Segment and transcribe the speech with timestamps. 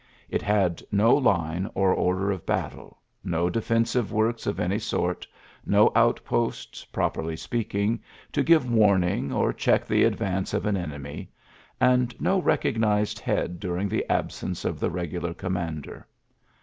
[0.31, 5.27] It had no line or order of battle, no defensive works of any sort,
[5.63, 8.01] no outposts, properly speaking,
[8.31, 11.29] to give warning or check the advance of an enemy,
[11.79, 16.07] and no recognised head during the absence of the regular com mander.